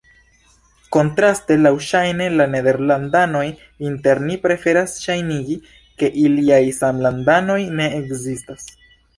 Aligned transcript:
Kontraste, 0.95 1.57
laŭŝajne, 1.65 2.29
la 2.39 2.47
nederlandanoj 2.53 3.43
inter 3.89 4.23
ni 4.31 4.39
preferas 4.47 4.97
ŝajnigi, 5.05 5.61
ke 6.03 6.11
iliaj 6.25 6.63
samlandanoj 6.81 7.63
ne 7.79 7.91
ekzistas. 8.03 8.71